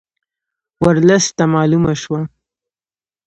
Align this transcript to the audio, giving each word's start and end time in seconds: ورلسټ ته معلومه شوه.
ورلسټ 0.83 1.25
ته 1.37 1.43
معلومه 1.53 1.93
شوه. 2.01 2.21